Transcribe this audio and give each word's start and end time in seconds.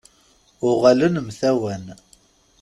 Uɣalen 0.69 1.15
mtawan. 1.27 1.85